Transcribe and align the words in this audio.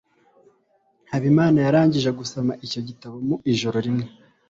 Habimana 1.11 1.57
yarangije 1.65 2.09
gusoma 2.19 2.53
icyo 2.65 2.79
gitabo 2.87 3.15
mu 3.27 3.35
ijoro 3.53 3.77
rimwe. 3.85 4.05